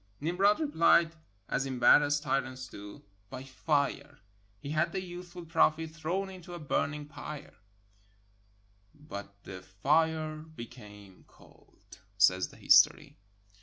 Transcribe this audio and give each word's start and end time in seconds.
Nimrod 0.19 0.59
replied, 0.59 1.15
as 1.47 1.67
embar 1.67 1.99
rassed 2.01 2.23
tyrants 2.23 2.67
do, 2.67 3.03
by 3.29 3.43
fire. 3.43 4.17
He 4.59 4.71
had 4.71 4.93
the 4.93 5.01
youthful 5.03 5.45
prophet 5.45 5.91
thrown 5.91 6.27
into 6.27 6.55
a 6.55 6.59
burning 6.59 7.05
pyre; 7.05 7.59
^'but 8.97 9.27
the 9.43 9.61
fire 9.61 10.37
became 10.37 11.25
cold,"" 11.27 11.99
says 12.17 12.47
the 12.47 12.57
history. 12.57 13.19